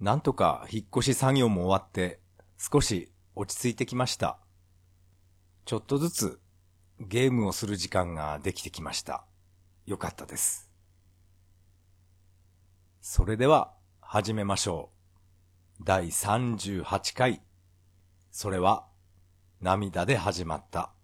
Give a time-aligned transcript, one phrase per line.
[0.00, 2.20] なんとか引っ越し作業も終わって
[2.58, 4.38] 少し落ち着いてきました。
[5.64, 6.40] ちょっとずつ
[7.00, 9.24] ゲームをする時間ができてきました。
[9.86, 10.70] よかったです。
[13.00, 14.90] それでは始めましょ
[15.80, 15.84] う。
[15.84, 17.42] 第38回。
[18.30, 18.86] それは
[19.60, 20.95] 涙で始まった。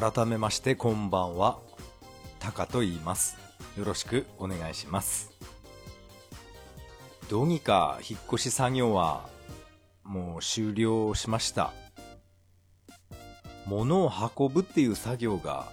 [0.00, 1.58] 改めましてこんばんは。
[2.38, 3.36] タカと言います。
[3.76, 5.32] よろしくお願いします。
[7.28, 9.28] どうにか引っ越し作業は
[10.04, 11.72] もう終了しました。
[13.66, 15.66] 物を運ぶっていう作業が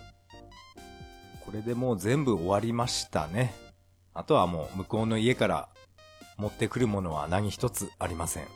[1.45, 3.53] これでもう全部終わりましたね。
[4.15, 5.69] あとはもう向こうの家から
[6.37, 8.47] 持ってくるものは何一つありません。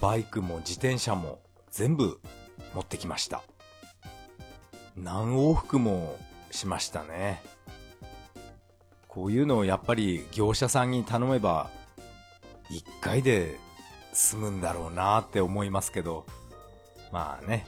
[0.00, 1.40] バイクも自転車も
[1.72, 2.20] 全部
[2.76, 3.42] 持ってきました。
[4.96, 6.18] 何往復も
[6.50, 7.42] しましたね。
[9.08, 11.70] こういうのをやっぱり業者さんに頼めば
[12.70, 13.58] 一回で
[14.12, 16.26] 済むんだろうなって思いますけど、
[17.10, 17.66] まあね、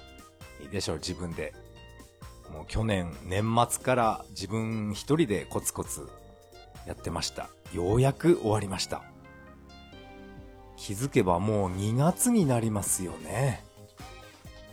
[0.63, 1.55] いいでしょう自分で。
[2.53, 6.09] もう去年年末から自分一人でコツコツ
[6.87, 7.49] やってました。
[7.73, 9.03] ようやく終わりました。
[10.77, 13.65] 気づけばもう2月になりますよね。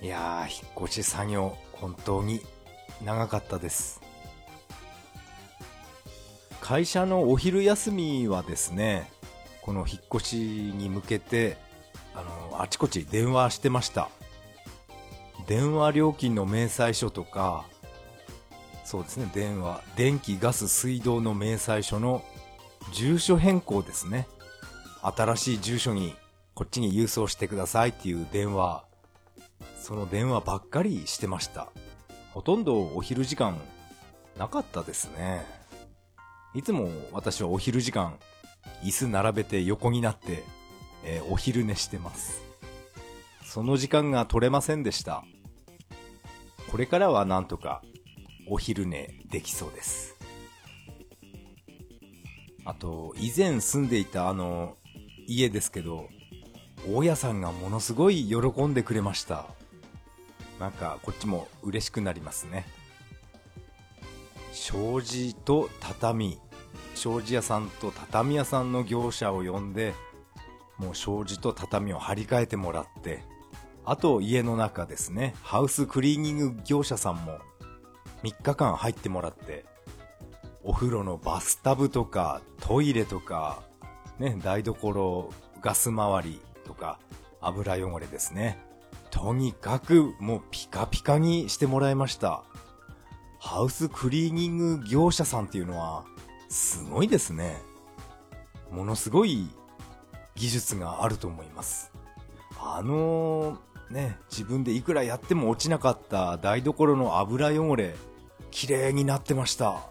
[0.02, 2.42] いやー、引っ越し作業、本当に
[3.04, 4.00] 長かったです。
[6.62, 9.12] 会社のお昼休みはですね、
[9.62, 11.58] この引っ越しに向けて、
[12.14, 14.10] あの、あちこち電話してました。
[15.48, 17.66] 電話料金の明細書とか、
[18.86, 22.24] そうですね、電話、電気、ガス、水道の明細書の
[22.94, 24.28] 住所変更ですね。
[25.02, 26.16] 新しい住所に
[26.54, 28.84] こっちに郵送してくださいっていう電話、
[29.82, 31.70] その電話ばっかりしてました。
[32.34, 33.60] ほとんどお昼時間
[34.38, 35.44] なかったですね。
[36.54, 38.20] いつも私はお昼時間、
[38.84, 40.44] 椅子並べて横になって、
[41.04, 42.44] えーお昼寝してます。
[43.44, 45.24] その時間が取れませんでした。
[46.70, 47.82] これからはなんとか
[48.48, 50.16] お昼寝できそうです。
[52.66, 54.78] あと、以前住んでいたあの、
[55.26, 56.08] 家ですけど、
[56.88, 59.48] 大家さんがものすごい喜んでくれました。
[60.62, 62.68] なんか、こっちも嬉しくなりますね。
[64.52, 66.40] 障子と畳、
[66.94, 69.96] 障子屋さんと畳屋さんの業者を呼んで、
[70.78, 73.24] もう障子と畳を張り替えてもらって、
[73.86, 77.40] あと家の中ですね、ハウスクリーニング業者さんも
[78.22, 79.66] 3日間入ってもらって、
[80.64, 83.64] お風呂のバスタブとかトイレとか、
[84.20, 87.00] ね、台所、ガス回りとか
[87.42, 88.71] 油汚れですね。
[89.12, 92.44] とにかくもうピカピカにしてもらいました。
[93.38, 96.06] ハウスクリーニング業者さんっていうのは
[96.50, 97.62] すごいですね。
[98.72, 99.48] ものすごい
[100.36, 101.92] 技術があると思います。
[102.60, 103.58] あの
[103.90, 107.96] ね、自分でいくらやっても落ちなかった台所の油汚れ、
[108.50, 109.82] 綺麗になってました。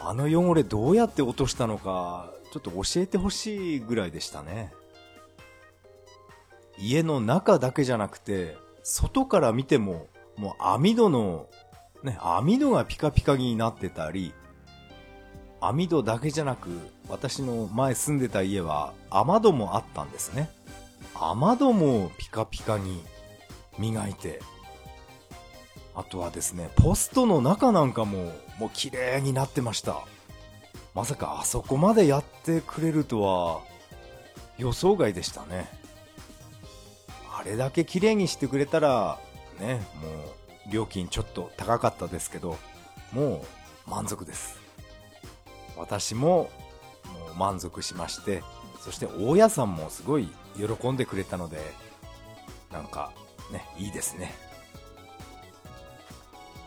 [0.00, 4.72] あの汚れどうやって落としたのか、ちょっと教えてほしいぐらいでしたね。
[6.80, 11.46] 家の中だけじゃなくて、外から見ても、もう網戸の、
[12.02, 14.32] ね、網戸がピカピカになってたり、
[15.60, 16.70] 網戸だけじゃなく、
[17.08, 20.50] 私の前住んでた家は雨戸もあったんですね。
[21.14, 23.04] 雨戸もピカピカに
[23.78, 24.40] 磨いて、
[25.94, 29.98] あとはですね、ポストの中なんかももう綺麗になってました。
[30.94, 33.60] まさかあそこまでやってくれるとは
[34.56, 35.79] 予想外でしたね。
[37.40, 39.18] あれだけ綺麗にしてくれたら、
[39.58, 40.08] ね、も
[40.68, 42.58] う料金ちょっと高かったですけど、
[43.12, 43.42] も
[43.86, 44.60] う満足です。
[45.78, 46.50] 私もも
[47.34, 48.42] う満足しまして、
[48.78, 51.58] そして大家さんもすごい喜んでくれたので、
[52.70, 53.10] なんか
[53.50, 54.34] ね、いいですね。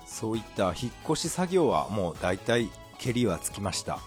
[0.07, 3.99] そういった引っ越し作業はもう大体蹴りはつきました。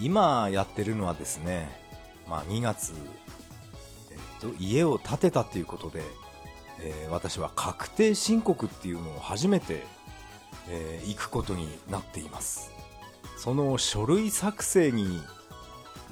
[0.00, 1.68] 今やってるのはですね、
[2.26, 2.94] まあ2月、
[4.58, 6.02] 家を建てたということで、
[6.80, 9.84] えー私は確定申告っていうのを初めて、
[10.68, 12.70] えー行くことになっています。
[13.36, 15.22] その書類作成に、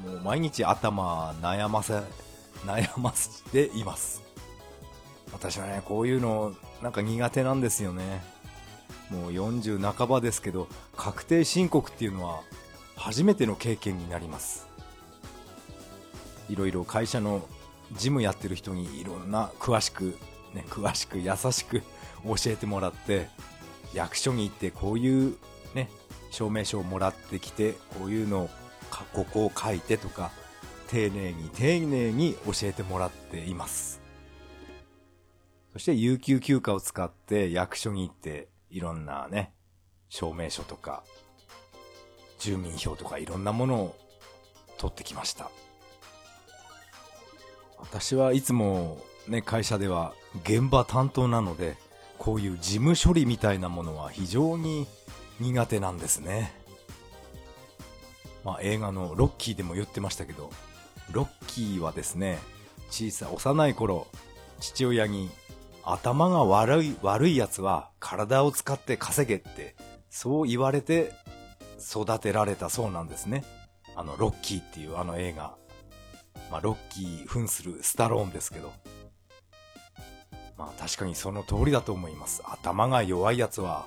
[0.04, 2.02] もう毎日頭悩ませ、
[2.64, 4.22] 悩ませています。
[5.32, 8.22] 私はね、こういうのなんか苦手なんですよね。
[9.10, 12.40] もう40半ばですけど、確定申告っていうのは
[12.96, 14.68] 初めての経験になります。
[16.48, 17.46] いろいろ会社の
[17.92, 20.16] 事務やってる人にいろんな詳しく、
[20.54, 21.80] ね、詳しく優しく
[22.24, 23.28] 教えてもらって、
[23.94, 25.36] 役所に行ってこういう
[25.74, 25.88] ね、
[26.30, 28.50] 証明書をもらってきて、こういうのを、
[29.12, 30.30] ここを書いてとか、
[30.88, 34.00] 丁寧に丁寧に教えてもらっています。
[35.72, 39.52] そして有給休暇を使って役所に行っていろんなね、
[40.08, 41.04] 証明書とか、
[42.38, 43.96] 住民票とかいろんなものを
[44.78, 45.50] 取ってきました。
[47.80, 48.98] 私はいつも
[49.28, 51.76] ね、会社では現場担当なので、
[52.18, 54.86] こういう事務処理みたいなものは非常に
[55.38, 56.52] 苦手なんですね。
[58.44, 60.50] まあ映画のロッキーでも言ってましたけど、
[61.12, 62.38] ロッキーはですね、
[62.90, 64.06] 小さい幼い頃、
[64.60, 65.30] 父親に
[65.84, 69.74] 頭が悪い、悪い奴は体を使って稼げって、
[70.10, 71.12] そう言われて
[71.80, 73.44] 育てられたそうなんですね。
[73.96, 75.59] あの、ロッキーっていうあの映画。
[76.50, 78.72] まあ、ロッキー扮するスタローンですけど。
[80.56, 82.42] まあ、確かにその通りだと思います。
[82.44, 83.86] 頭が弱い奴は、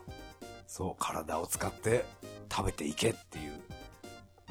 [0.66, 2.06] そう、体を使って
[2.52, 3.62] 食べていけっていう、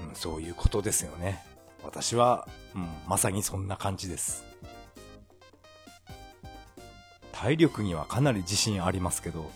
[0.09, 1.43] うん、そういうことですよね。
[1.83, 4.45] 私は、うん、まさにそんな感じです。
[7.33, 9.51] 体力にはかなり自信ありますけど、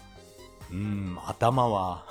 [0.73, 2.05] うん、頭は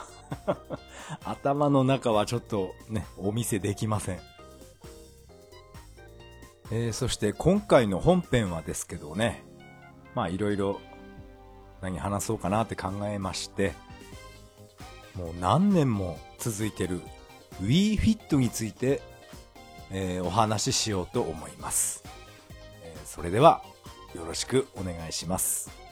[1.26, 4.35] 頭の中はちょっとね、お見せできません。
[6.72, 9.44] えー、そして今回の本編はですけどね、
[10.16, 10.82] まあいろいろ
[11.82, 13.74] 何話そうかなって考えまして、
[15.16, 17.02] もう何年も続いてる
[17.62, 19.02] WeFit について、
[19.92, 22.04] えー、お話ししようと思います。
[22.84, 23.64] えー、それでは
[24.14, 25.85] よろしくお願いします。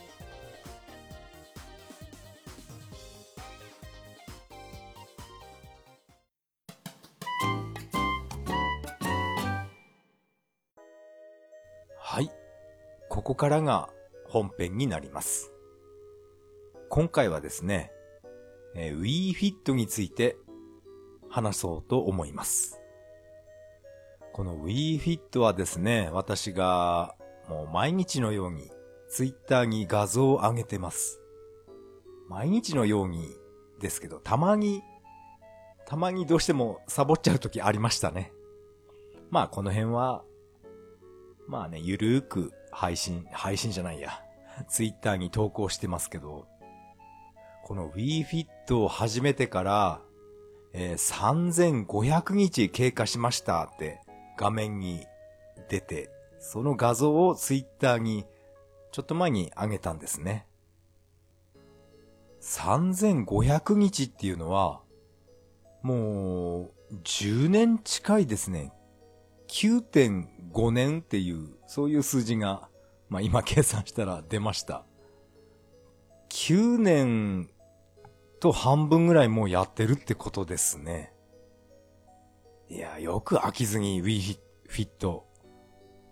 [13.24, 13.88] ここからが
[14.26, 15.54] 本編になります。
[16.90, 17.90] 今回はですね、
[18.76, 20.36] えー、WeFit について
[21.30, 22.82] 話そうと思います。
[24.34, 27.16] この WeFit はですね、私が
[27.48, 28.70] もう毎日のように
[29.08, 31.22] ツイッターに画像を上げてます。
[32.28, 33.30] 毎日のように
[33.80, 34.82] ですけど、たまに、
[35.86, 38.34] たまにどうしてもサボっちゃう時ありましたね。
[39.30, 40.26] まあこの辺は、
[41.48, 44.22] まあね、ゆるーく配信、配信じゃないや。
[44.68, 46.48] ツイッターに投稿してますけど、
[47.64, 50.02] この WeFit を始めてから、
[50.74, 54.02] えー、3500日経過しましたって
[54.38, 55.06] 画面に
[55.70, 56.10] 出て、
[56.40, 58.26] その画像をツイッターに
[58.92, 60.46] ちょっと前に上げたんですね。
[62.42, 64.82] 3500日っていうのは、
[65.82, 68.72] もう、10年近いですね。
[69.54, 72.70] 9.5年っていう、そういう数字が、
[73.08, 74.84] まあ今計算したら出ました。
[76.30, 77.52] 9年
[78.40, 81.14] と半分ぐらいもうやってるってことですね。
[82.68, 85.22] いや、よく飽きずに Wii Fit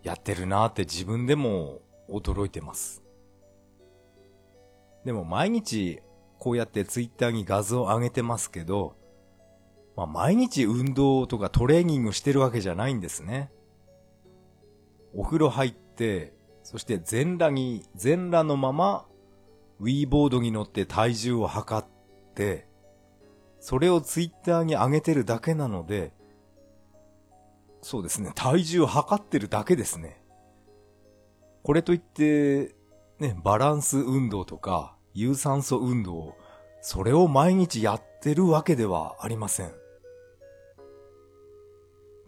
[0.03, 3.01] やってるなーって自分でも驚いてます。
[5.03, 5.99] でも毎日
[6.37, 9.00] こうやってツイッターに画像を上げてますけど、
[9.95, 13.51] まあ毎日運動とかトレーニングしてるわけじゃないんですね。
[15.13, 19.05] お風呂入って、そして全裸に、全裸のまま、
[19.79, 21.87] ウィーボードに乗って体重を測っ
[22.35, 22.67] て、
[23.59, 26.13] それをツイッターに上げてるだけなので、
[27.81, 28.31] そうですね。
[28.35, 30.21] 体重を測ってるだけですね。
[31.63, 32.75] これといって、
[33.19, 36.35] ね、バランス運動とか、有酸素運動、
[36.81, 39.80] それを毎日やってるわけではありません。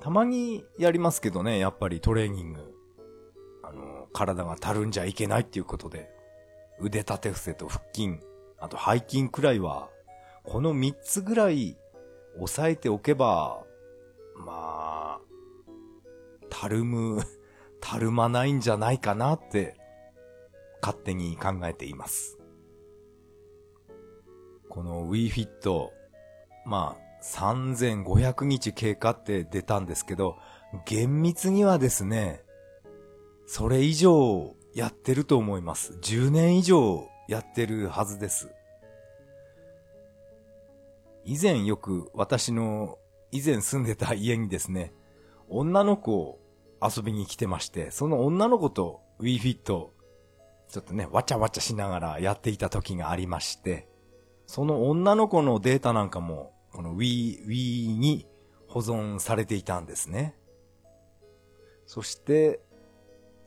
[0.03, 2.73] たまにやりますけどね、やっぱりトレーニング。
[3.63, 6.09] あの、体がたるんじゃいけないっていうことで、
[6.77, 8.19] 腕立て伏せと腹筋、
[8.59, 9.89] あと背筋くらいは、
[10.43, 11.77] この3つぐらい
[12.35, 13.63] 抑えておけば、
[14.35, 15.21] まあ、
[16.49, 17.21] たるむ、
[17.79, 19.77] たるまないんじゃないかなって、
[20.81, 22.37] 勝手に考えています。
[24.67, 25.91] この WeFit、
[26.65, 30.37] まあ、3500日経過って出たんですけど、
[30.85, 32.43] 厳密にはですね、
[33.45, 35.93] それ以上やってると思います。
[36.01, 38.49] 10年以上やってるはずです。
[41.25, 42.97] 以前よく私の
[43.31, 44.93] 以前住んでた家にですね、
[45.47, 46.39] 女の子を
[46.81, 49.91] 遊びに来てまして、その女の子と WeFit、ちょ
[50.79, 53.87] っとね、わちゃわちゃしながらやっていた時がありまして、
[54.45, 58.27] その女の子のデータなんかも、この Wii、Wii に
[58.67, 60.35] 保存されていたんですね。
[61.85, 62.59] そして、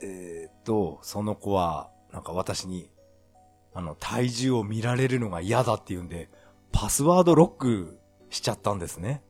[0.00, 2.90] えー、っと、その子は、なんか私に、
[3.74, 6.30] あの、体重を見られるのが嫌だって言うんで、
[6.70, 7.98] パスワードロック
[8.30, 9.22] しちゃったんですね。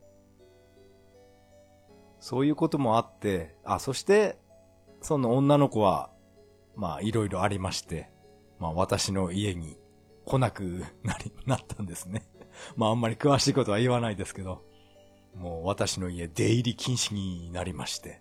[2.21, 4.39] そういうこともあって、あ、そして、
[5.01, 6.11] その女の子は、
[6.75, 8.11] まあ、いろいろありまして、
[8.59, 9.79] まあ、私の家に
[10.25, 12.27] 来なくなり、なったんですね。
[12.77, 14.63] まあ、あんまり詳しいことは言わないですけど、
[15.35, 18.21] もう私の家出入り禁止になりまして。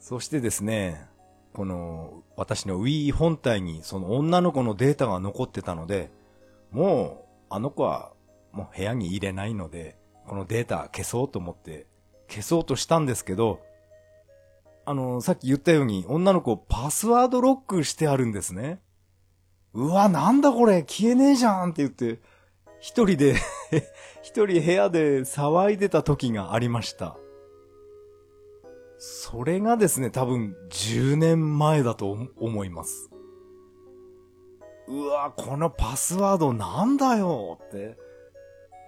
[0.00, 1.06] そしてですね、
[1.52, 6.10] この、私の Wii 本体にその女の子のデータが残ってたので、
[6.70, 8.12] もう、あの子は
[8.52, 9.96] もう部屋に入れないので、
[10.26, 11.86] このデータ消そうと思って
[12.28, 13.60] 消そうとしたんですけど、
[14.84, 18.80] あの、さっき言ったように女の子パスワードロックしてあるんですね。
[19.74, 22.20] うわ、なんだこれ消えねえじゃんって言って、
[22.82, 23.36] 一人で
[24.22, 27.16] 一人部屋で騒いでた時がありました。
[28.98, 33.08] それがですね、多分10年前だと思います。
[34.88, 37.96] うわ、このパスワードなんだよって。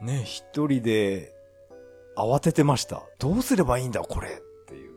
[0.03, 1.33] ね、一人で
[2.17, 3.05] 慌ててました。
[3.21, 4.33] どうすればいいんだ、これっ
[4.67, 4.95] ていう。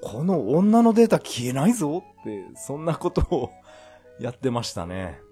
[0.00, 3.50] この女のデータ消えないぞって、そんなことを
[4.20, 5.25] やってましたね。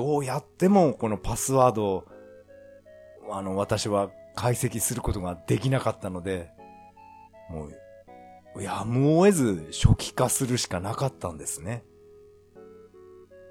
[0.00, 2.04] どうやってもこのパスワードを、
[3.30, 6.50] あの、私は解析することができなかったので、
[7.50, 7.68] も
[8.56, 11.84] う、やむを得ず初期化するしかなかったんですね。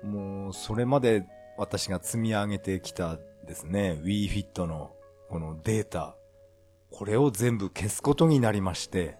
[0.04, 4.92] もう、それまで私が積み上げてきたですね、WeFit の
[5.30, 6.16] このデータ、
[6.90, 9.20] これを全部消すことになりまして、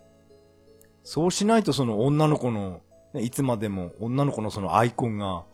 [1.04, 2.82] そうしないとその女の子の、
[3.14, 5.46] いつまでも女の子のそのアイコンが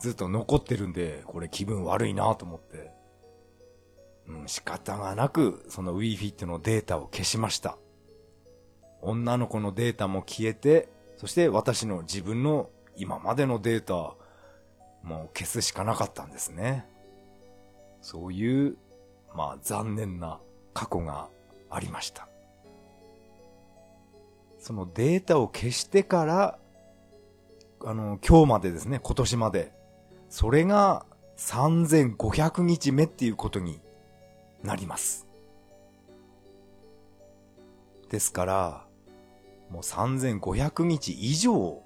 [0.00, 2.90] ずっと残ってるんで、これ気分悪いなと思って、
[4.28, 7.78] うん、仕方がなくその WeFit のデータを消しました。
[9.02, 13.94] 女の子のデータも消えて、そして私の自分の今までのデータ、
[15.02, 16.86] もう消すしかなかったんですね。
[18.00, 18.76] そういう
[19.34, 20.40] まあ残念な
[20.74, 21.28] 過去が
[21.70, 22.28] ありました。
[24.58, 26.58] そのデータを消してから、
[27.84, 29.75] あの、今日までですね、今年まで。
[30.38, 31.06] それが
[31.38, 33.80] 3500日目っていうことに
[34.62, 35.26] なります。
[38.10, 38.86] ですから、
[39.70, 41.82] もう3500日以上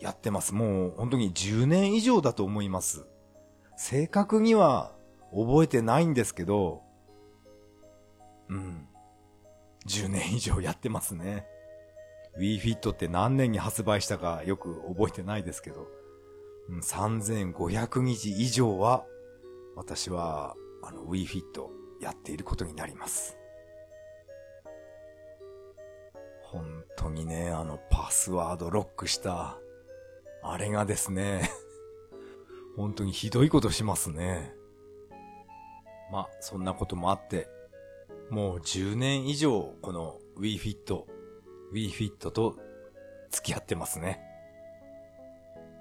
[0.00, 0.54] やってます。
[0.54, 3.04] もう本当に10年以上だと思います。
[3.76, 4.94] 正確には
[5.30, 6.80] 覚えてないんですけど、
[8.48, 8.88] うん。
[9.86, 11.44] 10年以上やってますね。
[12.38, 15.86] WeFit って何年に発売したかよく覚えてないですけど、
[16.70, 19.04] 3500日以上は
[19.76, 21.42] 私はあの WeFit
[22.00, 23.36] やっていることになります。
[26.42, 29.58] 本当にね、あのパスワードロックした、
[30.42, 31.50] あれがですね、
[32.76, 34.54] 本当にひどいことしますね。
[36.10, 37.48] まあ、そんなこともあって、
[38.28, 41.06] もう10年以上、この WeFit、
[41.72, 42.56] WeFit と
[43.30, 44.20] 付き合ってますね。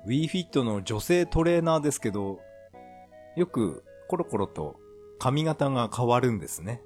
[0.07, 2.39] WeFit の女性トレーナーですけど、
[3.35, 4.77] よくコロコロと
[5.19, 6.81] 髪型が変わるんですね。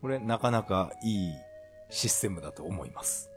[0.00, 1.32] これなかなかいい
[1.90, 3.30] システムだと思います。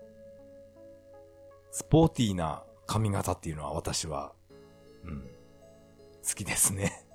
[1.72, 4.34] スポーティーな髪型っていうのは私は、
[5.04, 5.22] うん、
[6.28, 7.06] 好きですね。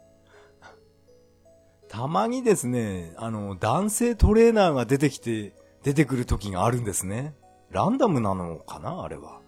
[1.89, 7.35] たまにですね、あの、男性トレーナーが出てきて、出てくる時があるんですね。
[7.71, 9.41] ランダムなのかなあれは。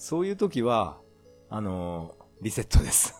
[0.00, 0.96] そういう時は、
[1.50, 3.14] あの、リセットです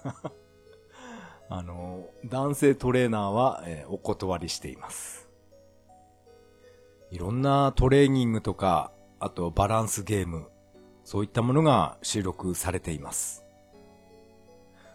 [1.51, 5.29] あの、男性トレーナーは、えー、お断りしています。
[7.11, 10.49] いろんなトレーニングとか、あとバランスゲーム、
[11.05, 13.45] そういったものが収録されています。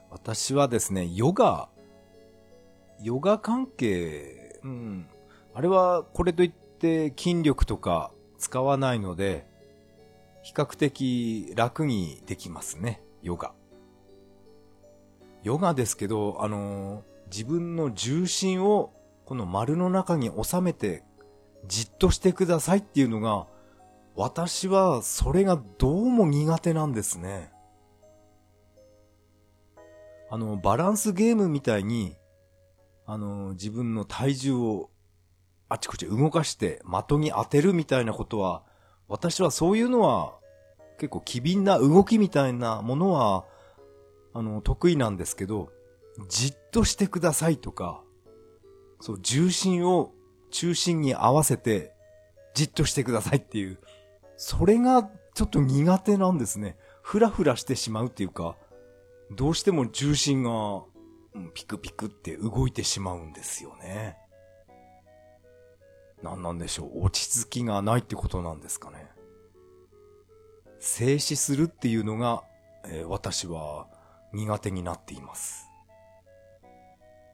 [0.10, 1.70] 私はですね、ヨガ
[3.00, 5.08] ヨガ関係、うん。
[5.54, 9.46] あれはこれといって筋力とか使わないので、
[10.46, 13.54] 比較的楽にできますね、ヨガ。
[15.42, 18.94] ヨガですけど、あの、自分の重心を
[19.26, 21.04] この丸の中に収めて
[21.68, 23.48] じっとしてくださいっていうのが、
[24.16, 27.52] 私はそれがどうも苦手なんですね。
[30.30, 32.16] あの、バランスゲームみたいに
[33.08, 34.90] あの、自分の体重を
[35.70, 38.64] あちこち動かして的に当てるみたいなことは、
[39.08, 40.40] 私はそういうのは
[40.98, 43.46] 結構機敏な動きみたいなものは、
[44.34, 45.70] あの、得意なんですけど、
[46.30, 48.02] じっとしてくださいとか、
[49.00, 50.14] そう、重心を
[50.52, 51.94] 中心に合わせて、
[52.54, 53.80] じっとしてくださいっていう、
[54.38, 56.78] それがちょっと苦手なんですね。
[57.02, 58.56] ふらふらしてしまうっていうか、
[59.32, 60.84] どうしても重心が、
[61.54, 64.18] ピクピクって動いてしまうんですよね。
[66.24, 67.06] 何なんでしょう。
[67.06, 69.10] 落ち着きがないってことなんですかね。
[70.80, 72.44] 静止するっていうのが、
[72.86, 73.88] えー、私は
[74.34, 75.68] 苦手になっています。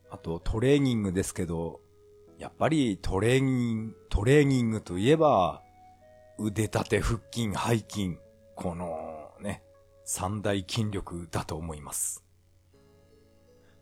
[0.10, 1.82] あとトレーニングですけど、
[2.38, 5.62] やっぱりトレーニング、トレーニングといえば、
[6.38, 8.18] 腕立て腹筋背筋、
[8.56, 9.64] このね、
[10.06, 12.24] 三大筋力だと思います。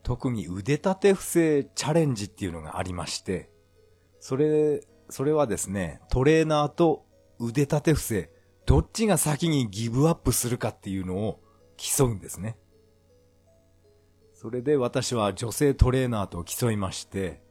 [0.04, 3.50] 特に腕立て伏せチャレンジっていうのがありまして、
[4.20, 7.06] それ、それはですね、トレーナーと
[7.40, 8.32] 腕立て伏せ、
[8.66, 11.40] どっちが先にギブアップするかっていうのを
[11.78, 12.58] 競うんですね。
[14.34, 17.42] それで私は女性トレーナーと競いまして、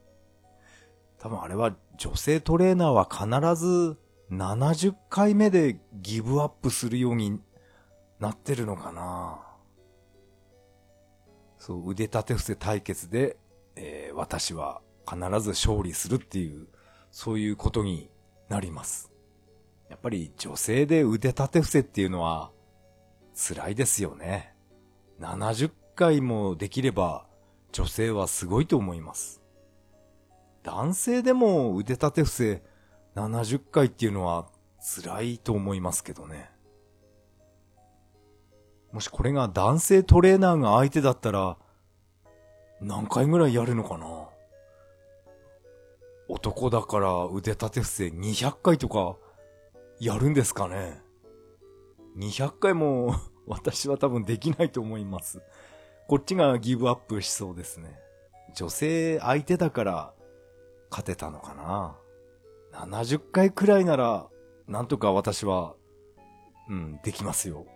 [1.18, 3.98] 多分あれは女性トレーナーは必ず
[4.30, 7.40] 70回目でギブアップするように
[8.20, 9.40] なってるのかな
[11.58, 13.36] そう、腕立て伏せ対決で、
[13.74, 16.66] えー、私は必ず勝利するっていう、
[17.10, 18.10] そういうことに
[18.48, 19.10] なります。
[19.88, 22.50] やっぱり女性で腕立て伏せっていうのは
[23.34, 24.54] 辛いですよね。
[25.20, 27.26] 70回もできれば
[27.72, 29.40] 女性はすごいと思います。
[30.62, 32.62] 男性でも腕立て伏せ
[33.14, 34.46] 70回っていうのは
[34.80, 36.50] 辛いと思いますけどね。
[38.92, 41.56] もしこれが男性トレーナーが相手だったら、
[42.80, 44.28] 何回ぐらいやるのかな？
[46.28, 49.16] 男だから腕立て伏せ200回とか
[49.98, 51.00] やるんですかね
[52.16, 53.14] ?200 回も
[53.46, 55.42] 私は多分できないと思います。
[56.06, 57.98] こっちがギブアップしそうですね。
[58.54, 60.14] 女性相手だから
[60.90, 61.96] 勝てたのかな
[62.72, 64.28] 70回くらいなら、
[64.66, 65.74] なんとか私は、
[66.68, 67.66] うん、できますよ。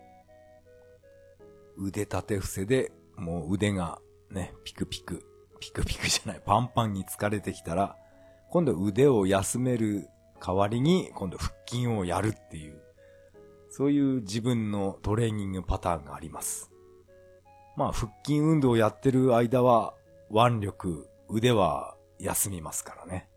[1.77, 3.99] 腕立て伏せで、もう腕が
[4.31, 5.25] ね、ピクピク、
[5.59, 7.97] ピクピクじゃない、パンパンに疲れてきたら、
[8.53, 12.83] 今度腕を休める代わりに、今度腹筋をやるっていう、
[13.71, 16.71] そういう自分のトレーニングパターンがあります。
[17.79, 19.95] まあ、腹筋運動をやってる間は、
[20.31, 23.31] 腕力、腕は休みますからね。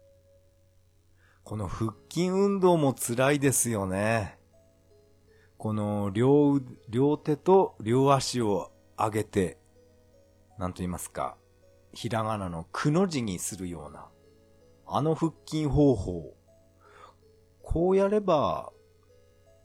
[1.45, 4.37] この腹筋運動も辛いですよね。
[5.57, 9.59] この両、両手と両足を上げて、
[10.59, 11.37] なんと言いますか、
[11.93, 14.09] ひらがなのくの字にするような、
[14.87, 16.35] あの腹筋方法。
[17.63, 18.71] こうやれば、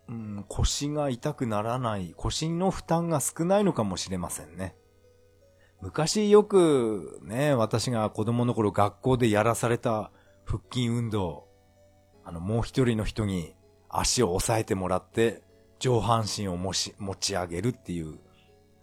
[0.09, 4.75] うん、腰が痛くならない、腰の負担が少ないのかもしれませんね。
[5.81, 10.11] 昔よくね、私が子供の頃学校でやらされた
[10.45, 11.47] 腹筋運動、
[12.25, 13.55] あの、もう一人の人に
[13.89, 15.43] 足を押さえてもらって、
[15.79, 18.19] 上半身をもし、持ち上げるっていう、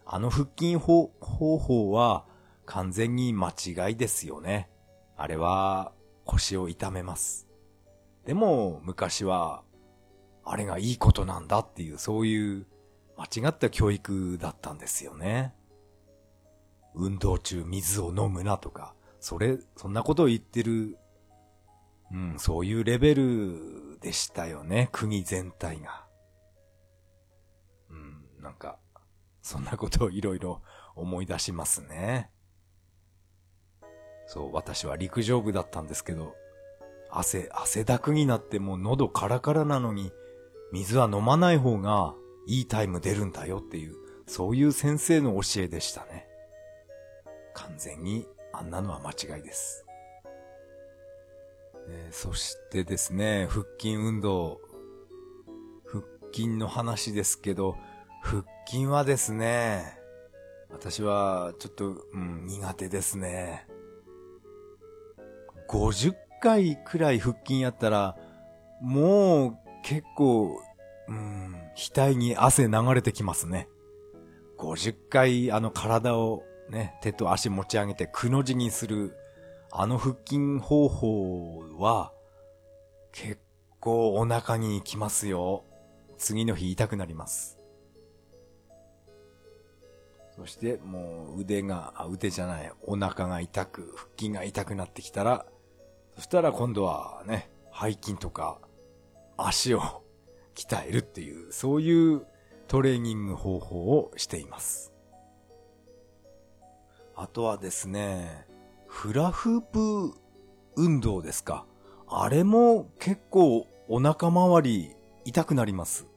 [0.06, 2.26] あの腹筋方法は
[2.66, 4.70] 完全に間違いですよね。
[5.18, 5.92] あれは
[6.28, 7.48] 腰を痛めます。
[8.26, 9.64] でも昔は
[10.44, 12.68] あれがいいことなんだっていうそういう
[13.18, 15.56] 間違った教育だったんですよね。
[16.94, 20.98] 運動中水を飲むなとか、それ、そんなことを言ってる
[22.12, 26.06] うん、そういうレベルでしたよね、国全体が。
[27.90, 28.80] うん、なんか、
[29.42, 30.62] そんなことをいろいろ
[30.96, 32.32] 思い出しますね。
[34.28, 36.36] そう、私は陸上部だったんですけど、
[37.10, 40.12] 汗、汗だくになってもう喉カラカラなのに、
[40.72, 42.14] 水は飲まない方が
[42.46, 43.96] いいタイム出るんだよっていう、
[44.28, 46.28] そういう先生の教えでしたね。
[47.54, 49.86] 完全にあんなのは間違いです。
[51.90, 54.60] えー、そしてですね、腹筋運動。
[55.86, 57.78] 腹筋の話ですけど、
[58.22, 59.98] 腹筋はですね、
[60.70, 63.68] 私はちょっと、うん、苦手ですね。
[65.68, 68.18] 50回くらい腹筋やったら、
[68.82, 70.60] もう結構、
[71.08, 73.68] うん、額に汗流れてきますね。
[74.58, 79.16] 50回あの体をね、手と足持ち上げてくの字にする
[79.72, 82.12] あの腹筋方法は、
[83.12, 83.40] 結
[83.80, 85.64] 構お腹にきますよ。
[86.18, 87.58] 次の日痛くなります。
[90.36, 95.46] そしてもう腕が、腕じゃない、お腹が痛く、腹筋が痛くなってきたら、
[96.18, 98.60] そしたら今度はね、背筋とか
[99.38, 99.82] 足を
[100.56, 102.26] 鍛えるっていう、そういう
[102.68, 104.92] トレーニング方法をしています。
[107.16, 108.48] あとはですね、
[108.88, 110.14] フラフープ
[110.76, 111.68] 運動ですか。
[112.08, 116.08] あれも結構お腹周り痛くなります。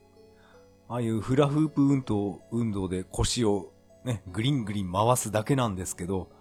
[0.87, 3.71] ああいうフラフープ運動、運動で腰を
[4.03, 6.31] ね、グリングリン回すだけなんですけど、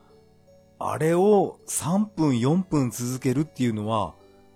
[0.83, 4.15] あれを3分4分続けるっていうのは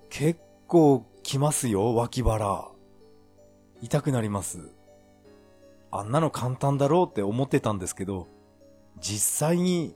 [0.09, 2.71] 結構きますよ、脇腹。
[3.83, 4.73] 痛くなります。
[5.91, 8.27] あんなの簡単だろうって思ってたんですけど、
[8.99, 9.95] 実際に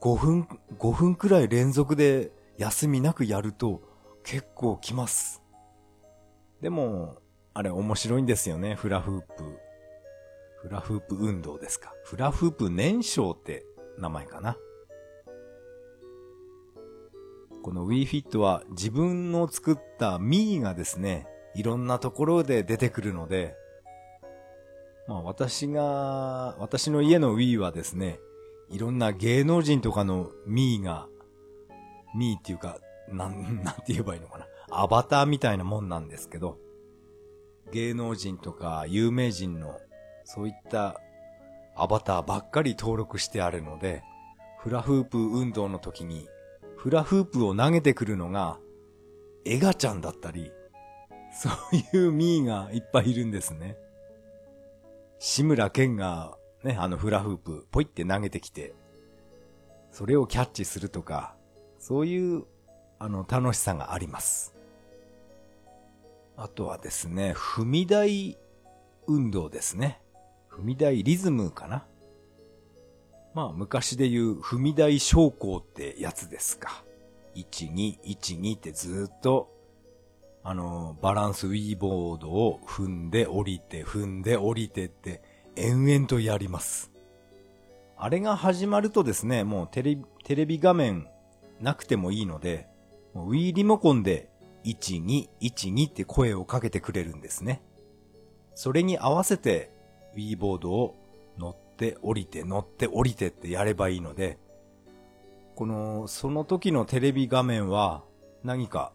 [0.00, 3.80] 5分、5分くらい連続で休みなくやると
[4.24, 5.40] 結構きます。
[6.60, 7.18] でも、
[7.54, 9.44] あれ面白いんですよね、フラフープ。
[10.62, 11.92] フラフープ運動ですか。
[12.04, 13.64] フラフープ燃焼って
[13.98, 14.56] 名前かな。
[17.62, 23.54] この WeFit は自分の作った Me がですね、いろんなところで出てくるので、
[25.06, 28.20] まあ私が、私の家の Wii はですね、
[28.70, 31.06] いろんな芸能人とかの Me が、
[32.14, 34.46] Me っていうか、なん、 なんて言えばいいのかな。
[34.70, 36.58] アバターみたいなもんなんですけど、
[37.72, 39.80] 芸能人とか有名人の、
[40.24, 41.00] そういった
[41.74, 44.02] アバターばっかり登録してあるので、
[44.58, 46.28] フラフープ運動の時に
[46.80, 48.58] フラフープを投げてくるのが、
[49.44, 50.50] エガちゃんだったり、
[51.30, 53.76] そういうミーがいっぱいいるんですね。
[55.18, 58.72] 志村けんが、ね、あのフラフープ、ポイって投げてきて、
[59.90, 61.36] それをキャッチするとか、
[61.78, 62.44] そういう、
[62.98, 64.54] あの、楽しさがあります。
[66.34, 68.38] あとはですね、踏み台
[69.06, 70.00] 運動ですね。
[70.50, 71.84] 踏み台リズムかな。
[73.34, 76.84] まあ昔で言う踏み台昇降ってやつですか。
[77.36, 79.50] 1、2、1、2ってずっと、
[80.42, 85.22] あの、バランスウィーボードを踏んで降りて、踏んで降りてって
[85.56, 86.90] 延々とやります。
[87.96, 91.06] あれが始まるとですね、もうテレビ、テレビ画面
[91.60, 92.66] なくてもいいので、
[93.14, 94.30] ウィーリモコンで
[94.64, 97.62] 1、2、1、2って声をかけてくれるんですね。
[98.54, 99.70] それに合わせて
[100.14, 100.96] ウィーボードを
[101.38, 104.38] 乗ってって降りて乗って降りてってやればいいので、
[105.54, 108.04] この、その時のテレビ画面は
[108.44, 108.92] 何か、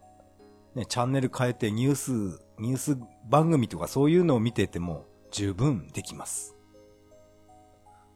[0.76, 2.12] ね、チャンネル変えてニュース、
[2.60, 6.56] ニュース番組とかそういうのを見てても十分できます。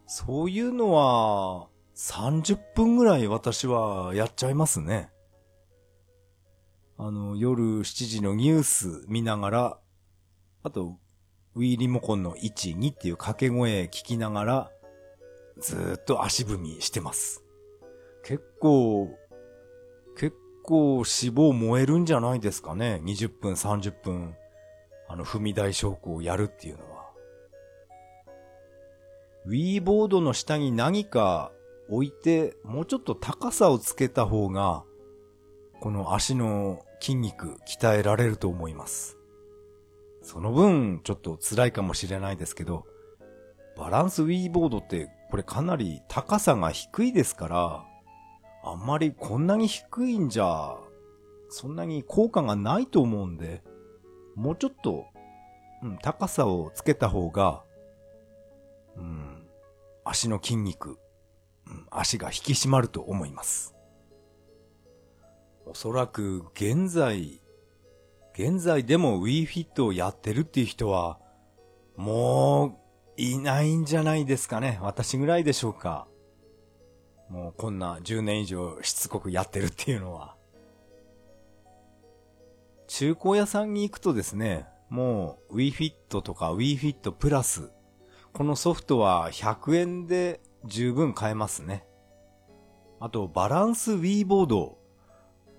[0.05, 5.09] そういうのは30分ぐらい私はやっちゃいますね。
[6.97, 9.79] あの、夜7時のニュース見ながら、
[10.61, 10.99] あと、
[11.55, 14.71] ウィーリモコンの1、2っていう掛け声聞きながら、
[15.59, 17.43] ずーっと足踏みしてます。
[18.23, 19.09] 結構、
[20.15, 23.01] 結構脂肪燃えるんじゃないですかね。
[23.03, 24.35] 20分、30分、
[25.07, 27.09] あの、踏み台昇降をやるっていうのは。
[29.45, 31.51] ウィーボードの下に何か
[31.89, 34.83] 置いて、もうちょっと高さをつけた方が、
[35.81, 39.18] この足の筋肉鍛えられると思います。
[40.21, 42.85] その分、ちょっと辛いかもしれないですけど、
[43.77, 47.85] バランスウィーボードってこれかなり高さが低いですから、
[48.63, 50.77] あんまりこんなに低いんじゃ、
[51.49, 53.63] そんなに効果がないと思うんで、
[54.35, 55.07] もうちょっと、
[55.81, 57.63] うん、高さをつけた方が、
[58.97, 59.47] うん、
[60.03, 60.99] 足の筋肉、
[61.67, 63.75] うん、足が引き締まると思います。
[65.65, 67.41] おそらく現在、
[68.33, 71.19] 現在でも WeFit をやってるっていう人は、
[71.97, 72.79] も
[73.17, 74.79] う、いないんじゃないですかね。
[74.81, 76.07] 私ぐらいでしょうか。
[77.29, 80.35] もうこんな10年以上しつこくやってるっていうのは。
[82.87, 87.71] 中古屋さんに行くとですね、もう WeFit とか WeFit プラス、
[88.33, 91.85] このソフトは100円で十分買えますね。
[92.99, 94.77] あと、バランス Wii ボード。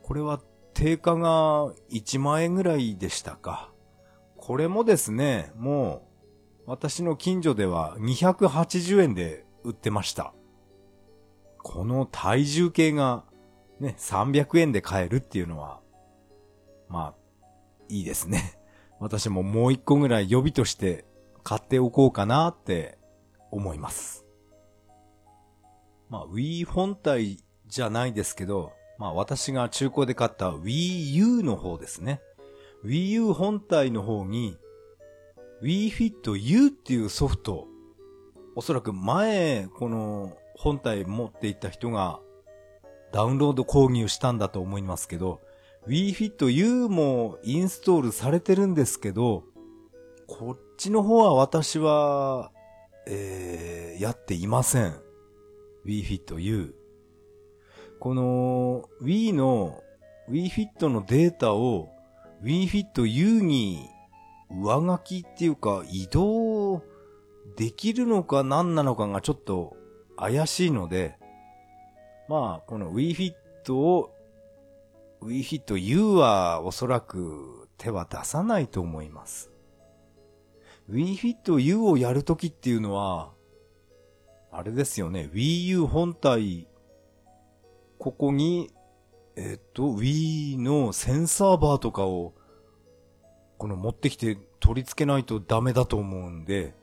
[0.03, 0.41] これは
[0.75, 3.73] 定価が1万円ぐらいでしたか。
[4.37, 6.09] これもですね、も
[6.67, 10.33] う、私の近所では280円で売ってました。
[11.59, 13.25] この体重計が
[13.81, 15.81] ね、300円で買えるっていうのは、
[16.89, 17.15] まあ、
[17.89, 18.59] いいですね。
[18.99, 21.07] 私ももう一個ぐらい予備として
[21.43, 22.99] 買っておこうかなって
[23.51, 24.27] 思います。
[26.11, 32.21] まあ、Wii 本体じゃないですけど、まあ私が中古で買った Wii U の方ですね。
[32.85, 34.59] Wii U 本体の方に
[35.63, 37.67] Wii Fit U っていうソフト、
[38.55, 42.21] おそらく前この本体持っていった人が
[43.11, 45.41] ダウンロード購入したんだと思いますけど、
[45.89, 49.45] Wii Fit U もインストールされてるんですけど、
[50.27, 52.53] こっちの方は私は、
[53.07, 54.95] えー、やっていません。
[55.87, 56.80] Wii Fit U。
[58.01, 59.83] この Wii の
[60.31, 61.91] WeFit のデータを
[62.43, 63.91] WeFit U に
[64.51, 66.83] 上書きっていうか移動
[67.57, 69.77] できるのか何なのかがちょっと
[70.17, 71.19] 怪しいので、
[72.27, 73.35] まあ、この WeFit
[73.75, 74.15] を
[75.23, 79.51] WeFit U はおそらく手は出さないと思います。
[80.91, 83.33] WeFit U をやるときっていうのは、
[84.51, 86.67] あれですよね、Wii U 本体、
[88.01, 88.71] ここに、
[89.37, 92.33] えっと、Wii のセンサーバーとかを、
[93.59, 96.75] この持ってきて取り付けないとダメだと思うんで、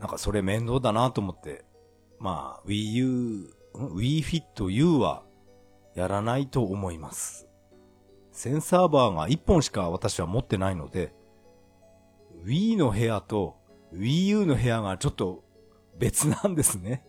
[0.00, 1.66] なんかそれ面倒だなと思って、
[2.18, 5.22] まあ、Wii U、Wii Fit U は
[5.94, 7.46] やらないと思います。
[8.32, 11.14] センサーバーが1本しか私は持ってないので、
[12.46, 13.58] Wii の部屋と
[13.92, 15.44] Wii U の部屋がちょっと
[15.98, 17.05] 別なんですね。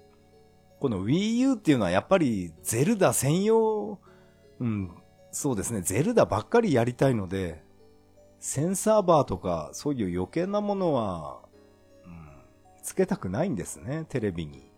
[0.80, 4.00] この Wii U っていうのはやっぱりゼルダ専用、
[4.60, 4.92] うん、
[5.32, 7.64] そうですね、ゼルダばっかりやりたいので、
[8.40, 11.40] センサーバーとかそういう余計なものは、
[12.06, 12.30] うん、
[12.84, 14.72] つけたくないんですね、テレビに。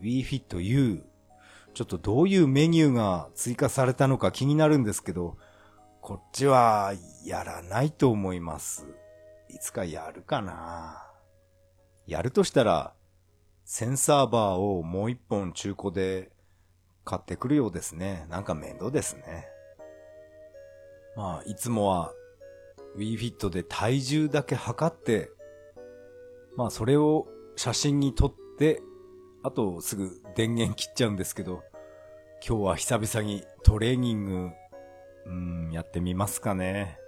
[0.00, 1.04] Wii Fit U。
[1.74, 5.36] ちょっとどういうメニューが追加されたのか気になるんですけど、
[6.00, 6.92] こっちは
[7.24, 8.86] やらないと思います。
[9.48, 11.04] いつかやるかな
[12.06, 12.92] やるとしたら、
[13.64, 16.30] センサーバーをもう一本中古で
[17.04, 18.26] 買ってくるようですね。
[18.28, 19.46] なんか面倒ですね。
[21.16, 22.12] まあ、いつもは
[22.98, 25.30] WeFit で体重だけ測って、
[26.56, 28.82] まあそれを写真に撮って、
[29.42, 31.62] あとすぐ電源切っちゃうんですけど、
[32.46, 34.50] 今日は久々にトレーニング、
[35.26, 36.98] うん、やってみますかね。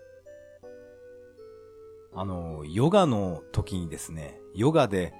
[2.14, 5.12] あの、ヨガの時にですね、ヨガで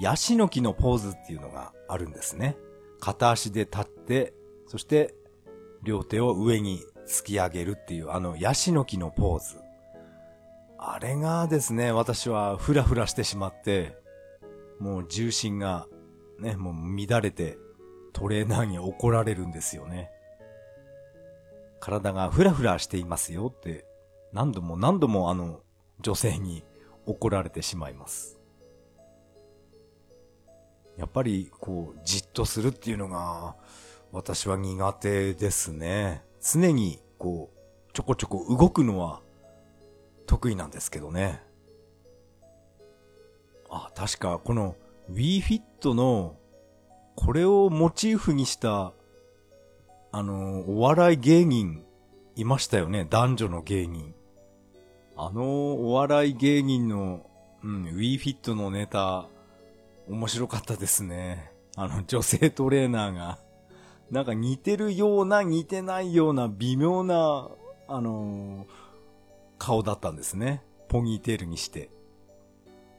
[0.00, 2.56] ヤシの木のポーズっていうのがあるんですね。
[3.00, 4.34] 片足で立って、
[4.66, 5.14] そして
[5.82, 9.56] 両手を上に突き上げるっていうあのヤシの木のポーズ。
[10.78, 13.96] あれがですね、私はフラフラしてしまって、
[14.78, 15.86] もう重心が
[16.38, 17.58] ね、もう乱れて
[18.12, 20.10] トレーナーに怒られるんですよね。
[21.80, 23.84] 体がフラフラしていますよって
[24.32, 25.60] 何度も何度もあの
[26.00, 26.64] 女性に
[27.06, 28.40] 怒られてしまいます。
[30.96, 33.56] やっぱり、こう、じっとするっていうのが、
[34.12, 36.22] 私は苦手ですね。
[36.40, 39.22] 常に、こう、ちょこちょこ動くのは
[40.26, 41.42] 得意なんですけどね。
[43.70, 44.76] あ、確か、この
[45.10, 46.36] WeFit の、
[47.16, 48.92] これをモチーフにした、
[50.12, 51.84] あの、お笑い芸人、
[52.36, 53.06] いましたよね。
[53.08, 54.14] 男女の芸人。
[55.16, 57.30] あのお笑い芸人の、
[57.62, 59.28] うん、WeFit のネタ、
[60.08, 61.52] 面白かったですね。
[61.76, 63.38] あの、女性トレーナーが、
[64.10, 67.48] なんか似てるような似てないような微妙な、
[67.88, 68.66] あのー、
[69.58, 70.62] 顔だったんですね。
[70.88, 71.90] ポニーテールにして。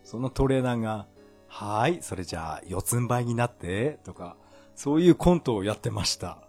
[0.03, 1.07] そのトレーナーが、
[1.47, 4.35] はい、それじゃあ、四つん這いになって、とか、
[4.75, 6.39] そういうコントをやってました。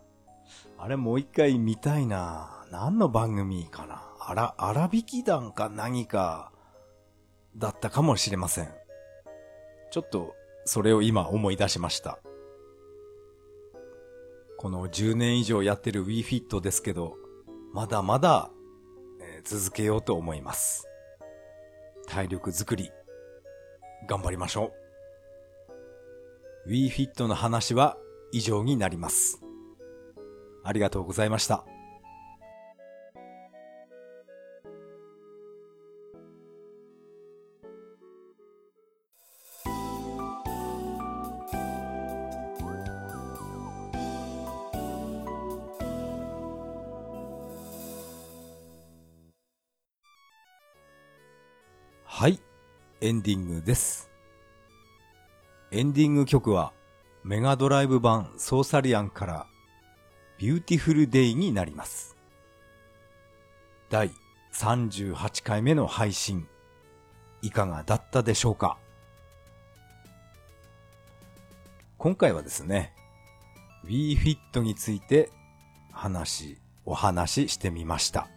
[0.79, 6.51] あれもう一回見たいな何の番組かなあら、荒引き団か何か、
[7.57, 8.69] だったかもしれません。
[9.91, 10.35] ちょっと、
[10.67, 12.19] それを今思い出しました。
[14.59, 17.15] この10年以上やってる WeFit ですけど、
[17.73, 18.51] まだまだ、
[19.21, 20.87] えー、続けようと思います。
[22.09, 22.91] 体力づくり、
[24.09, 24.73] 頑張りましょ
[26.67, 26.71] う。
[26.71, 27.97] WeFit の話は
[28.33, 29.41] 以上になります。
[30.65, 31.65] ありがとうございました。
[53.07, 54.11] エンディングです。
[55.71, 56.73] エンディング曲は
[57.23, 59.47] メガドライブ版ソーサリアンから
[60.39, 62.17] Beautiful Day になります。
[63.91, 64.11] 第
[64.53, 66.49] 38回目の配信、
[67.43, 68.77] いかがだったでしょうか？
[71.99, 72.93] 今回はですね、
[73.85, 75.31] Wii Fit について
[75.93, 78.29] 話、お話ししてみました。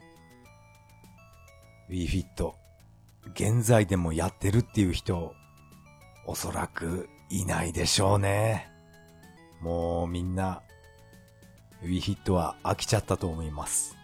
[1.90, 2.54] WeFit
[3.34, 5.34] 現在でもやってるっていう人、
[6.26, 8.70] おそらくいないでしょうね。
[9.62, 10.62] もうみんな、
[11.84, 13.96] ウィヒットは飽きちゃったと思います。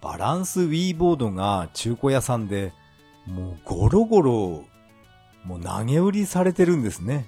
[0.00, 2.72] バランスウィーボードが中古屋さんで、
[3.26, 4.64] もうゴロゴロ、
[5.44, 7.26] もう投げ売りされてるんですね。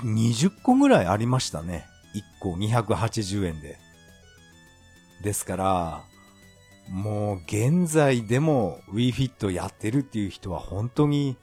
[0.00, 1.86] 20個ぐらいありましたね。
[2.14, 3.78] 1個280円で。
[5.22, 6.04] ですから、
[6.92, 11.38] もう現在でも WeFit やってるっていう人は本当に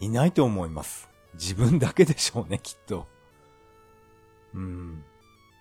[0.00, 1.10] いないと思います。
[1.34, 3.06] 自分だけでしょうね、きっと。
[4.54, 5.04] うん。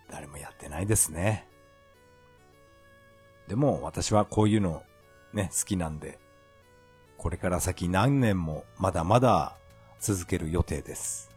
[0.10, 1.46] 誰もやってないですね。
[3.50, 4.84] でも私はこういうの
[5.34, 6.18] ね、好きなんで、
[7.18, 9.58] これから先何年もまだまだ
[10.00, 11.30] 続ける予定です。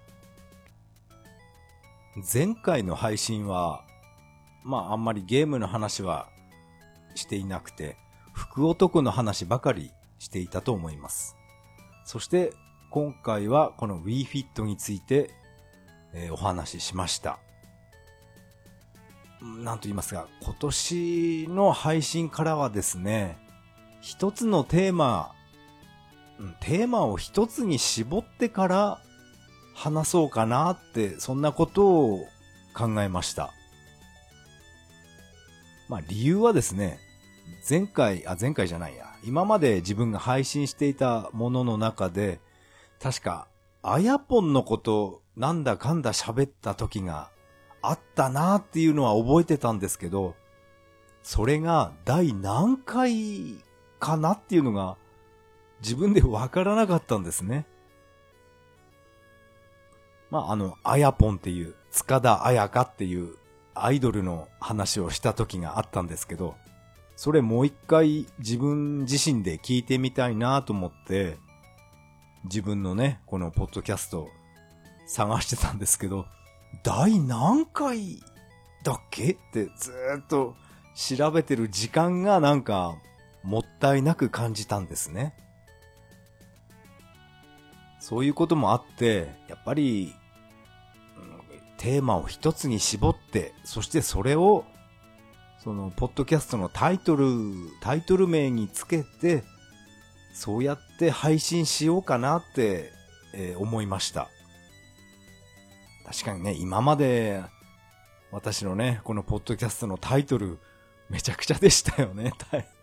[2.32, 3.84] 前回の配信は、
[4.62, 6.28] まああんまりゲームの話は
[7.18, 7.96] していなくて、
[8.32, 11.36] 福男の話ばかりしていたと思います。
[12.04, 12.52] そして
[12.90, 15.30] 今回はこの WeFit について、
[16.14, 17.38] えーお話ししました。
[19.40, 23.38] なんと言いますか、今年の配信からはですね、
[24.00, 25.32] 一つのテーマ、
[26.60, 29.02] テーマを一つに絞ってから
[29.74, 32.26] 話そうかなって、そんなことを
[32.74, 33.52] 考えました。
[35.88, 36.98] まあ理由はですね、
[37.68, 39.06] 前回、あ、前回じゃないや。
[39.24, 42.40] 今まで自分が配信していたものの中で、
[43.00, 43.48] 確か、
[43.82, 47.30] あやぽんのこと、なんだかんだ喋った時が
[47.82, 50.34] あったなーっていうのは覚えてたんですけど、
[51.22, 53.62] それが第何回
[54.00, 54.96] かなっていうのが
[55.80, 57.66] 自分でわからなかったんですね。
[60.30, 63.36] まあ、あの、あやぽんっていう、塚田彩香っていう
[63.74, 66.56] アイドルの話をした時があったんですけど、
[67.18, 71.36] それもう一回自分自身で聞いてみたいなと思って、
[72.44, 74.28] 自分のね、このポッドキャスト
[75.08, 76.26] 探してたんですけど、
[76.84, 78.22] 第何回
[78.84, 80.54] だっけってずっと
[80.94, 82.94] 調べてる時間がなんか
[83.42, 85.34] もったいなく感じたんですね。
[87.98, 90.14] そういうこともあって、やっぱり、
[91.78, 94.64] テーマを一つに絞って、そしてそれを、
[95.68, 97.26] その、ポッドキャストのタイトル、
[97.82, 99.44] タイトル名につけて、
[100.32, 102.90] そうやって配信しようかなって、
[103.34, 104.30] えー思いました。
[106.06, 107.42] 確かにね、今まで、
[108.30, 110.58] 私のね、このポッドキャストのタイトル、
[111.10, 112.32] めちゃくちゃでしたよね。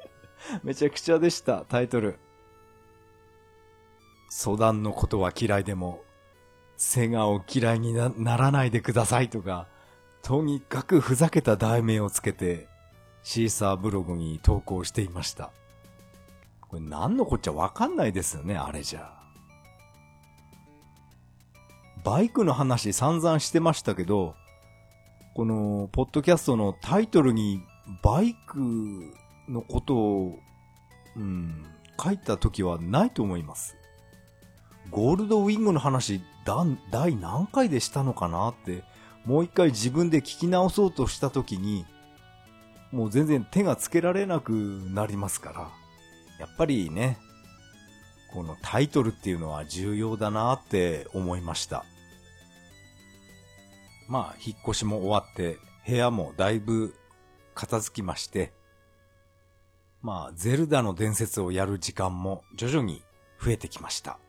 [0.61, 2.19] めちゃくちゃでした、タイトル。
[4.29, 6.03] 相談のことは嫌いでも、
[6.77, 9.65] セガを嫌いになならないでくださいとか、
[10.21, 12.74] とにかくふざけた題名をつけて、
[13.25, 15.51] シーサーブログに投稿していました。
[16.61, 19.11] これ何のこっちゃわかんないですよね、あれじゃ。
[22.03, 24.35] バイクの話散々してましたけど、
[25.33, 27.63] この、ポッドキャストのタイトルに
[28.03, 29.11] バイク
[29.49, 30.39] のことを、
[31.17, 31.65] うん、
[32.01, 33.75] 書いた時はないと思います。
[34.91, 38.83] ゴールドウィングの話、だ第何回でしたのかなって、
[39.25, 41.87] もう一回自分で聞き直そうとした時に、
[42.91, 45.71] もう全然手がつけられなくなりますから、
[46.39, 47.17] やっぱりね、
[48.33, 51.85] このタイトルっていうのは重要だなって思いました。
[54.07, 56.95] まあ、引っ越しも終わって、部屋もだいぶ
[57.53, 58.53] 片付きまして、
[60.01, 63.03] まあ、ゼルダの伝説をやる時間も徐々に
[63.41, 64.19] 増えてきました。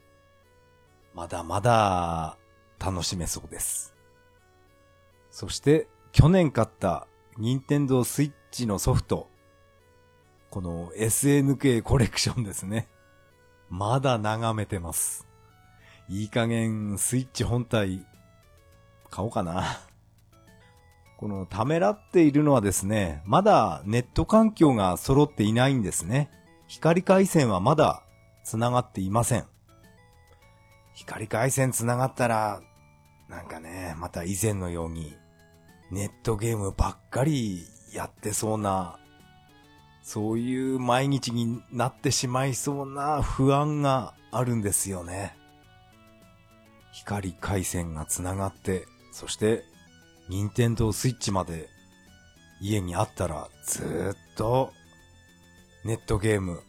[1.14, 2.36] まだまだ
[2.78, 3.94] 楽しめそうです。
[5.30, 9.28] そして、去年買った任天堂スイッチのソフト、
[10.48, 12.88] この SNK コレクションですね。
[13.68, 15.26] まだ眺めてます。
[16.08, 18.06] いい加減スイッチ本体
[19.10, 19.80] 買おうかな。
[21.18, 26.30] このためらっているのはですね、まだネット環境が揃っていないんですね。
[26.66, 28.04] 光回線はまだ
[28.42, 29.44] 繋がっていません。
[30.94, 32.62] 光回線繋がったら、
[33.28, 35.14] なんかね、また以前のように、
[35.90, 38.98] ネットゲームばっかりやってそうな、
[40.02, 45.36] そういう毎日になってしまいそうな不安があるんですよね。
[46.92, 49.64] 光回線が繋がって、そして、
[50.28, 51.68] 任天堂スイッチまで
[52.60, 54.72] 家にあったらずっと
[55.84, 56.60] ネットゲーム、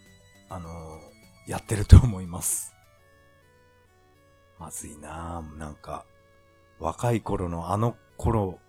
[0.50, 1.08] あのー
[1.48, 2.76] やってると思います。
[4.60, 5.58] まずいなぁ。
[5.58, 6.06] なんか、
[6.78, 8.60] 若い頃のあの頃、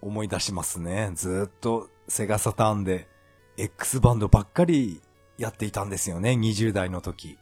[0.00, 1.10] 思い出しますね。
[1.14, 3.08] ずっとセガサターンで
[3.56, 5.02] X バンドばっかり
[5.36, 6.32] やっていたんですよね。
[6.32, 7.38] 20代の時。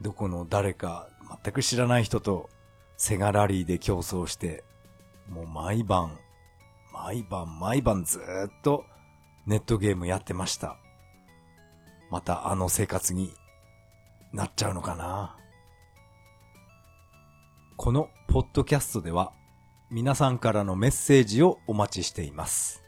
[0.00, 1.08] どこの誰か
[1.42, 2.50] 全く知らない人と
[2.96, 4.64] セガラリーで競争して、
[5.28, 6.18] もう毎晩、
[6.92, 8.22] 毎晩毎晩ずっ
[8.62, 8.84] と
[9.46, 10.76] ネットゲームやってました。
[12.10, 13.32] またあの生活に
[14.32, 15.36] なっちゃうのかな。
[17.76, 19.32] このポッドキャストでは
[19.88, 22.82] 皆さんからのメッセージをお待ちしています。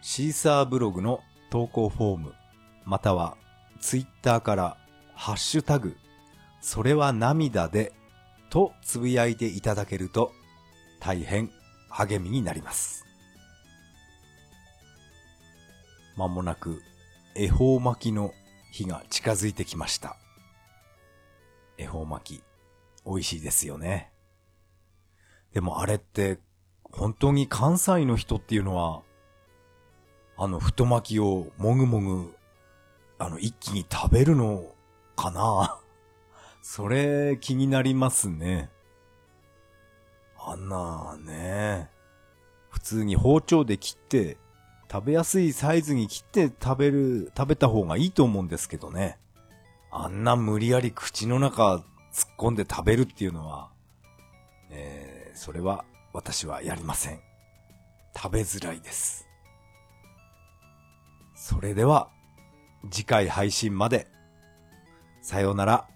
[0.00, 2.34] シーサーブログの投稿フォーム、
[2.86, 3.36] または
[3.78, 4.78] ツイッターから
[5.14, 5.98] ハッシュタグ、
[6.62, 7.92] それは涙で
[8.48, 10.32] とつぶやいていただけると
[10.98, 11.50] 大変
[11.90, 13.04] 励みになります。
[16.16, 16.80] まもなく
[17.34, 18.32] 恵方巻きの
[18.72, 20.16] 日が近づいてきました。
[21.76, 22.42] 恵方巻き、
[23.04, 24.10] 美味しいですよね。
[25.52, 26.38] でもあれって、
[26.92, 29.02] 本当に関西の人っていうのは、
[30.36, 32.34] あの太巻きをもぐもぐ、
[33.18, 34.72] あの一気に食べるの
[35.16, 35.78] かな？
[36.62, 38.70] それ気になりますね。
[40.38, 41.90] あんなね、
[42.70, 44.38] 普通に包丁で切って、
[44.90, 49.18] 食べやすいサイズに切って食べる、食べた方がいいと思うんですけどね。
[49.90, 51.84] あんな無理やり口の中突っ
[52.38, 53.70] 込んで食べるっていうのは、
[55.34, 57.20] それは私はやりません。
[58.16, 59.26] 食べづらいです。
[61.34, 62.10] それでは、
[62.90, 64.08] 次回配信まで。
[65.22, 65.88] さようなら。